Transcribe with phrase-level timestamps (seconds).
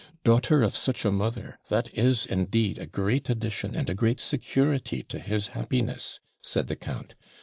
[0.23, 1.59] 'Daughter of such a mother!
[1.69, 6.75] That is indeed a great addition and a great security to his happiness,' said the
[6.75, 7.13] count.